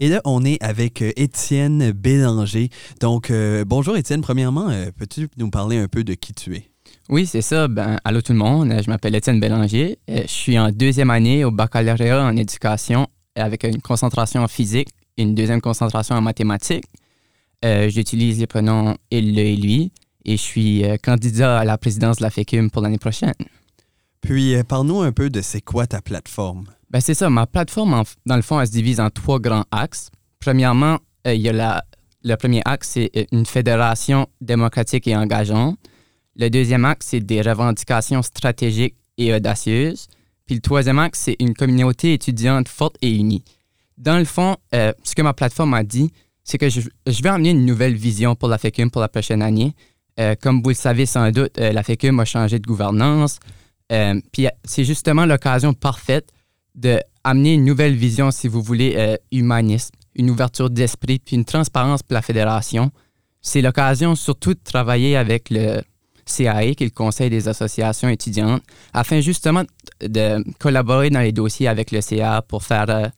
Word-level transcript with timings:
Et 0.00 0.08
là, 0.08 0.20
on 0.24 0.44
est 0.44 0.62
avec 0.62 1.02
euh, 1.02 1.10
Étienne 1.16 1.90
Bélanger. 1.90 2.70
Donc, 3.00 3.32
euh, 3.32 3.64
bonjour 3.66 3.96
Étienne. 3.96 4.20
Premièrement, 4.20 4.68
euh, 4.68 4.90
peux-tu 4.96 5.28
nous 5.36 5.50
parler 5.50 5.76
un 5.76 5.88
peu 5.88 6.04
de 6.04 6.14
qui 6.14 6.32
tu 6.32 6.54
es? 6.54 6.70
Oui, 7.08 7.26
c'est 7.26 7.42
ça. 7.42 7.66
Ben, 7.66 7.98
allô 8.04 8.22
tout 8.22 8.32
le 8.32 8.38
monde. 8.38 8.72
Je 8.80 8.88
m'appelle 8.88 9.16
Étienne 9.16 9.40
Bélanger. 9.40 9.98
Je 10.06 10.22
suis 10.26 10.56
en 10.56 10.70
deuxième 10.70 11.10
année 11.10 11.44
au 11.44 11.50
baccalauréat 11.50 12.22
en 12.22 12.36
éducation 12.36 13.08
avec 13.34 13.64
une 13.64 13.80
concentration 13.80 14.42
en 14.42 14.48
physique 14.48 14.88
et 15.16 15.22
une 15.22 15.34
deuxième 15.34 15.60
concentration 15.60 16.14
en 16.14 16.20
mathématiques. 16.20 16.84
J'utilise 17.64 18.38
les 18.38 18.46
pronoms 18.46 18.96
il, 19.10 19.34
le 19.34 19.40
et 19.40 19.56
lui 19.56 19.90
et 20.24 20.36
je 20.36 20.42
suis 20.42 20.84
candidat 21.02 21.58
à 21.58 21.64
la 21.64 21.76
présidence 21.76 22.18
de 22.18 22.22
la 22.22 22.30
FECUM 22.30 22.70
pour 22.70 22.82
l'année 22.82 22.98
prochaine. 22.98 23.34
Puis, 24.20 24.54
parle-nous 24.68 25.00
un 25.00 25.12
peu 25.12 25.28
de 25.30 25.40
c'est 25.40 25.62
quoi 25.62 25.86
ta 25.86 26.00
plateforme? 26.00 26.66
Ben 26.90 27.00
c'est 27.00 27.14
ça. 27.14 27.28
Ma 27.28 27.46
plateforme, 27.46 28.02
dans 28.24 28.36
le 28.36 28.42
fond, 28.42 28.60
elle 28.60 28.66
se 28.66 28.72
divise 28.72 29.00
en 29.00 29.10
trois 29.10 29.38
grands 29.38 29.64
axes. 29.70 30.10
Premièrement, 30.40 30.98
euh, 31.26 31.34
il 31.34 31.42
y 31.42 31.48
a 31.48 31.52
la, 31.52 31.84
le 32.24 32.34
premier 32.36 32.62
axe, 32.64 32.90
c'est 32.90 33.10
euh, 33.16 33.24
une 33.32 33.44
fédération 33.44 34.26
démocratique 34.40 35.06
et 35.06 35.16
engageante. 35.16 35.78
Le 36.36 36.48
deuxième 36.48 36.84
axe, 36.84 37.08
c'est 37.08 37.20
des 37.20 37.42
revendications 37.42 38.22
stratégiques 38.22 38.96
et 39.18 39.34
audacieuses. 39.34 40.06
Puis 40.46 40.54
le 40.54 40.60
troisième 40.60 40.98
axe, 40.98 41.20
c'est 41.20 41.36
une 41.40 41.52
communauté 41.52 42.14
étudiante 42.14 42.68
forte 42.68 42.96
et 43.02 43.14
unie. 43.14 43.44
Dans 43.98 44.18
le 44.18 44.24
fond, 44.24 44.56
euh, 44.74 44.92
ce 45.02 45.14
que 45.14 45.22
ma 45.22 45.34
plateforme 45.34 45.74
a 45.74 45.82
dit, 45.82 46.10
c'est 46.44 46.56
que 46.56 46.70
je, 46.70 46.80
vais 46.80 47.28
amener 47.28 47.50
une 47.50 47.66
nouvelle 47.66 47.94
vision 47.94 48.34
pour 48.34 48.48
la 48.48 48.56
FECUM 48.56 48.90
pour 48.90 49.02
la 49.02 49.08
prochaine 49.08 49.42
année. 49.42 49.74
comme 50.40 50.62
vous 50.62 50.70
le 50.70 50.74
savez 50.74 51.04
sans 51.04 51.30
doute, 51.30 51.58
la 51.58 51.82
FECUM 51.82 52.18
a 52.20 52.24
changé 52.24 52.58
de 52.58 52.66
gouvernance. 52.66 53.38
puis 54.32 54.46
c'est 54.64 54.84
justement 54.84 55.26
l'occasion 55.26 55.74
parfaite 55.74 56.32
d'amener 56.78 57.54
une 57.54 57.64
nouvelle 57.64 57.94
vision, 57.94 58.30
si 58.30 58.48
vous 58.48 58.62
voulez, 58.62 58.94
euh, 58.96 59.16
humaniste, 59.32 59.92
une 60.14 60.30
ouverture 60.30 60.70
d'esprit, 60.70 61.18
puis 61.18 61.36
une 61.36 61.44
transparence 61.44 62.02
pour 62.02 62.14
la 62.14 62.22
fédération. 62.22 62.90
C'est 63.40 63.62
l'occasion 63.62 64.14
surtout 64.14 64.54
de 64.54 64.60
travailler 64.62 65.16
avec 65.16 65.50
le 65.50 65.82
CAE, 66.24 66.74
qui 66.74 66.84
est 66.84 66.86
le 66.86 66.90
Conseil 66.90 67.30
des 67.30 67.48
associations 67.48 68.08
étudiantes, 68.08 68.62
afin 68.92 69.20
justement 69.20 69.64
de 70.00 70.44
collaborer 70.58 71.10
dans 71.10 71.20
les 71.20 71.32
dossiers 71.32 71.68
avec 71.68 71.90
le 71.90 72.00
CA 72.00 72.42
pour 72.42 72.62
faire 72.62 72.88
euh, 72.88 73.08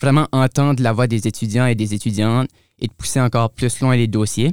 vraiment 0.00 0.26
entendre 0.32 0.82
la 0.82 0.92
voix 0.92 1.06
des 1.06 1.26
étudiants 1.28 1.66
et 1.66 1.74
des 1.74 1.94
étudiantes 1.94 2.48
et 2.80 2.88
de 2.88 2.92
pousser 2.92 3.20
encore 3.20 3.50
plus 3.50 3.80
loin 3.80 3.96
les 3.96 4.08
dossiers. 4.08 4.52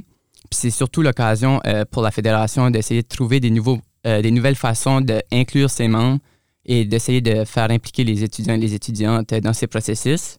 C'est 0.50 0.70
surtout 0.70 1.02
l'occasion 1.02 1.60
euh, 1.66 1.84
pour 1.90 2.02
la 2.02 2.10
fédération 2.10 2.70
d'essayer 2.70 3.02
de 3.02 3.08
trouver 3.08 3.40
des, 3.40 3.50
des 3.50 4.30
nouvelles 4.30 4.56
façons 4.56 5.00
d'inclure 5.00 5.70
ses 5.70 5.88
membres 5.88 6.20
et 6.64 6.84
d'essayer 6.84 7.20
de 7.20 7.44
faire 7.44 7.70
impliquer 7.70 8.04
les 8.04 8.22
étudiants 8.22 8.54
et 8.54 8.58
les 8.58 8.74
étudiantes 8.74 9.34
dans 9.34 9.52
ces 9.52 9.66
processus. 9.66 10.38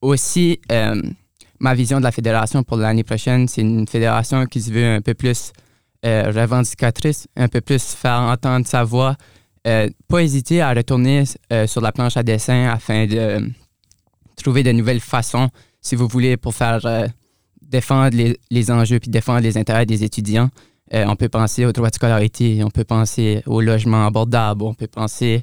Aussi, 0.00 0.60
euh, 0.72 1.00
ma 1.60 1.74
vision 1.74 1.98
de 1.98 2.04
la 2.04 2.12
fédération 2.12 2.62
pour 2.62 2.76
l'année 2.76 3.04
prochaine, 3.04 3.46
c'est 3.46 3.60
une 3.60 3.86
fédération 3.86 4.46
qui 4.46 4.60
se 4.60 4.72
veut 4.72 4.86
un 4.86 5.00
peu 5.00 5.14
plus 5.14 5.52
euh, 6.04 6.32
revendicatrice, 6.34 7.28
un 7.36 7.48
peu 7.48 7.60
plus 7.60 7.82
faire 7.94 8.20
entendre 8.20 8.66
sa 8.66 8.82
voix, 8.82 9.16
euh, 9.66 9.88
pas 10.08 10.22
hésiter 10.22 10.60
à 10.60 10.74
retourner 10.74 11.24
sur 11.66 11.80
la 11.80 11.92
planche 11.92 12.16
à 12.16 12.24
dessin 12.24 12.68
afin 12.68 13.06
de 13.06 13.48
trouver 14.36 14.64
de 14.64 14.72
nouvelles 14.72 15.00
façons, 15.00 15.48
si 15.80 15.94
vous 15.94 16.08
voulez, 16.08 16.36
pour 16.36 16.54
faire 16.54 16.80
défendre 17.60 18.16
les, 18.16 18.36
les 18.50 18.70
enjeux 18.72 18.98
puis 18.98 19.10
défendre 19.10 19.40
les 19.40 19.56
intérêts 19.56 19.86
des 19.86 20.02
étudiants. 20.02 20.50
Euh, 20.94 21.04
on 21.06 21.16
peut 21.16 21.28
penser 21.28 21.64
au 21.64 21.72
droit 21.72 21.88
de 21.88 21.94
scolarité, 21.94 22.62
on 22.62 22.70
peut 22.70 22.84
penser 22.84 23.42
au 23.46 23.60
logement 23.60 24.06
abordable, 24.06 24.64
on 24.64 24.74
peut 24.74 24.86
penser 24.86 25.42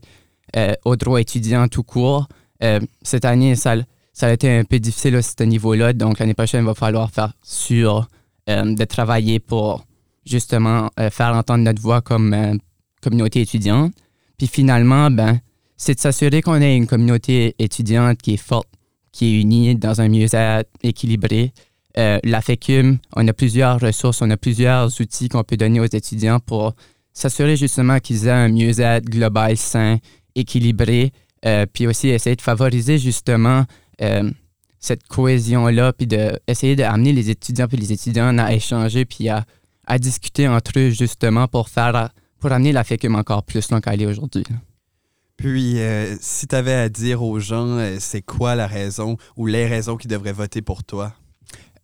euh, 0.56 0.74
au 0.86 0.96
droit 0.96 1.20
étudiant 1.20 1.68
tout 1.68 1.84
court. 1.84 2.28
Euh, 2.64 2.80
cette 3.02 3.26
année, 3.26 3.56
ça, 3.56 3.76
ça 4.14 4.28
a 4.28 4.32
été 4.32 4.50
un 4.58 4.64
peu 4.64 4.80
difficile 4.80 5.16
à 5.16 5.22
ce 5.22 5.44
niveau-là, 5.44 5.94
donc 5.94 6.20
l'année 6.20 6.34
prochaine, 6.36 6.62
il 6.62 6.68
va 6.68 6.76
falloir 6.76 7.10
faire 7.10 7.34
sûr 7.44 8.08
de 8.48 8.84
travailler 8.84 9.38
pour 9.38 9.86
justement 10.26 10.90
faire 11.12 11.36
entendre 11.36 11.64
notre 11.64 11.80
voix 11.80 12.02
comme 12.02 12.58
communauté 13.00 13.42
étudiante. 13.42 13.94
Puis 14.40 14.48
finalement, 14.48 15.12
ben, 15.12 15.40
c'est 15.78 15.94
de 15.94 16.00
s'assurer 16.00 16.42
qu'on 16.42 16.60
ait 16.60 16.76
une 16.76 16.88
communauté 16.88 17.54
étudiante 17.60 18.20
qui 18.24 18.34
est 18.34 18.38
forte, 18.38 18.68
qui 19.12 19.28
est 19.28 19.42
unie 19.42 19.76
dans 19.76 20.02
un 20.02 20.10
mieux-être 20.10 20.68
équilibré, 20.82 21.54
euh, 22.00 22.18
la 22.24 22.42
FECUM, 22.42 22.98
on 23.16 23.28
a 23.28 23.34
plusieurs 23.34 23.80
ressources, 23.80 24.22
on 24.22 24.30
a 24.30 24.38
plusieurs 24.38 25.02
outils 25.02 25.28
qu'on 25.28 25.44
peut 25.44 25.58
donner 25.58 25.82
aux 25.82 25.86
étudiants 25.86 26.40
pour 26.40 26.74
s'assurer 27.14 27.58
justement 27.58 28.00
qu'ils 28.00 28.28
aient 28.28 28.32
un 28.32 28.48
mieux-être 28.48 29.06
global, 29.06 29.58
sain, 29.58 29.98
équilibré, 30.34 31.12
euh, 31.46 31.66
puis 31.72 31.88
aussi 31.88 32.08
essayer 32.08 32.38
de 32.38 32.42
favoriser 32.42 32.98
justement 32.98 33.66
euh, 34.02 34.32
cette 34.80 35.06
cohésion-là, 35.08 35.92
puis 35.92 36.08
d'essayer 36.08 36.78
d'amener 36.78 37.12
les 37.12 37.30
étudiants 37.32 37.68
puis 37.68 37.76
les 37.76 37.92
étudiants 37.92 38.38
à 38.38 38.54
échanger, 38.54 39.04
puis 39.04 39.28
à, 39.28 39.46
discuter 40.00 40.48
entre 40.48 40.72
eux 40.78 40.92
justement 40.92 41.48
pour 41.48 41.68
faire 41.68 42.12
pour 42.40 42.52
amener 42.52 42.72
la 42.72 42.84
FECUM 42.84 43.16
encore 43.16 43.44
plus 43.44 43.70
loin 43.72 43.82
qu'elle 43.82 44.04
est 44.04 44.06
aujourd'hui. 44.06 44.46
Puis, 45.36 45.78
si 46.22 46.46
tu 46.46 46.56
avais 46.56 46.74
à 46.74 46.90
dire 46.90 47.24
aux 47.24 47.40
gens, 47.40 47.80
c'est 47.98 48.22
quoi 48.22 48.54
la 48.54 48.68
raison 48.68 49.18
ou 49.36 49.48
les 49.48 49.66
raisons 49.66 49.98
qui 49.98 50.08
devraient 50.08 50.32
voter 50.32 50.62
pour 50.62 50.84
toi? 50.84 51.16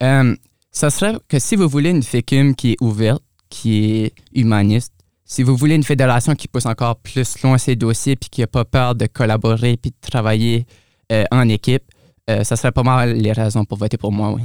Euh, 0.03 0.35
ça 0.71 0.89
serait 0.89 1.15
que 1.27 1.39
si 1.39 1.55
vous 1.55 1.67
voulez 1.67 1.89
une 1.89 2.03
FECUM 2.03 2.55
qui 2.55 2.73
est 2.73 2.77
ouverte, 2.81 3.23
qui 3.49 3.85
est 3.85 4.13
humaniste, 4.33 4.93
si 5.23 5.41
vous 5.41 5.55
voulez 5.55 5.75
une 5.75 5.83
fédération 5.83 6.35
qui 6.35 6.47
pousse 6.47 6.65
encore 6.65 6.97
plus 6.97 7.41
loin 7.41 7.57
ses 7.57 7.75
dossiers 7.75 8.15
puis 8.15 8.29
qui 8.29 8.41
n'a 8.41 8.47
pas 8.47 8.65
peur 8.65 8.95
de 8.95 9.07
collaborer 9.07 9.77
puis 9.77 9.91
de 9.91 9.95
travailler 10.09 10.65
euh, 11.11 11.23
en 11.31 11.47
équipe, 11.49 11.83
euh, 12.29 12.43
ça 12.43 12.55
serait 12.55 12.71
pas 12.71 12.83
mal 12.83 13.13
les 13.13 13.31
raisons 13.31 13.65
pour 13.65 13.77
voter 13.77 13.97
pour 13.97 14.11
moi, 14.11 14.31
oui. 14.31 14.43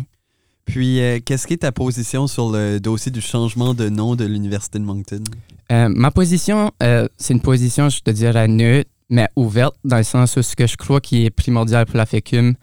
Puis, 0.67 1.01
qu'est-ce 1.25 1.49
qui 1.49 1.55
est 1.55 1.59
ta 1.59 1.73
position 1.73 2.29
sur 2.29 2.53
le 2.53 2.79
dossier 2.79 3.11
du 3.11 3.21
changement 3.21 3.75
de 3.75 3.89
nom 3.89 4.15
de 4.15 4.25
l'Université 4.25 4.79
de 4.79 4.85
Moncton? 4.85 5.25
ma 5.69 6.13
position, 6.13 6.71
c'est 7.17 7.35
une 7.35 7.41
position, 7.41 7.89
je 7.89 7.99
te 8.01 8.11
dirais, 8.11 8.47
neutre, 8.47 8.89
mais 9.11 9.29
ouverte, 9.35 9.75
dans 9.85 9.97
le 9.97 10.05
sens 10.05 10.37
où 10.37 10.43
ce 10.43 10.55
que 10.55 10.67
je 10.67 10.77
crois 10.77 11.01
qui 11.01 11.27
est 11.27 11.31
primordial 11.31 11.85
pour 11.85 11.97
la 11.97 12.07
FECUM, 12.07 12.55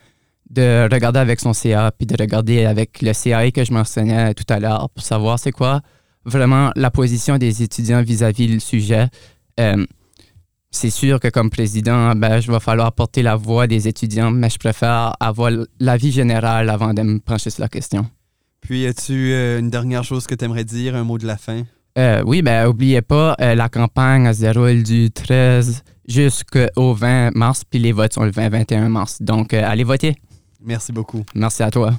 de 0.50 0.88
regarder 0.92 1.20
avec 1.20 1.40
son 1.40 1.54
CA, 1.54 1.92
puis 1.92 2.06
de 2.06 2.16
regarder 2.20 2.66
avec 2.66 3.02
le 3.02 3.12
CAE 3.14 3.52
que 3.52 3.66
je 3.66 3.74
mentionnais 3.74 4.34
tout 4.34 4.46
à 4.50 4.60
l'heure 4.60 4.90
pour 4.90 5.04
savoir 5.04 5.40
c'est 5.40 5.52
quoi 5.52 5.82
vraiment 6.28 6.72
la 6.76 6.92
position 6.92 7.38
des 7.38 7.64
étudiants 7.64 8.04
vis-à-vis 8.04 8.48
du 8.48 8.60
sujet. 8.60 9.08
Euh, 9.60 9.86
c'est 10.70 10.90
sûr 10.90 11.20
que 11.20 11.30
comme 11.30 11.50
président, 11.50 12.14
ben, 12.16 12.42
je 12.42 12.52
vais 12.52 12.60
falloir 12.60 12.92
porter 12.92 13.24
la 13.24 13.36
voix 13.36 13.66
des 13.66 13.88
étudiants, 13.88 14.30
mais 14.30 14.50
je 14.50 14.60
préfère 14.60 15.14
avoir 15.20 15.52
l'avis 15.80 16.12
général 16.12 16.70
avant 16.70 16.94
de 16.94 17.02
me 17.02 17.20
pencher 17.20 17.50
sur 17.50 17.62
la 17.62 17.70
question. 17.70 18.06
Puis, 18.60 18.86
as-tu 18.86 19.32
euh, 19.32 19.60
une 19.60 19.70
dernière 19.70 20.04
chose 20.04 20.28
que 20.28 20.36
tu 20.36 20.44
aimerais 20.44 20.66
dire, 20.66 20.96
un 20.96 21.06
mot 21.06 21.18
de 21.18 21.26
la 21.26 21.38
fin? 21.38 21.64
Euh, 21.98 22.22
oui, 22.26 22.42
ben, 22.42 22.68
oubliez 22.68 23.02
pas, 23.02 23.36
la 23.40 23.70
campagne 23.70 24.32
se 24.34 24.42
déroule 24.42 24.84
du 24.84 25.10
13 25.10 25.84
jusqu'au 26.08 26.94
20 26.94 27.32
mars, 27.34 27.64
puis 27.68 27.80
les 27.80 27.94
votes 27.94 28.14
sont 28.14 28.24
le 28.24 28.32
20-21 28.32 28.90
mars. 28.90 29.22
Donc, 29.22 29.54
allez 29.54 29.84
voter. 29.84 30.16
Merci 30.62 30.92
beaucoup. 30.92 31.24
Merci 31.36 31.64
à 31.64 31.72
toi. 31.72 31.94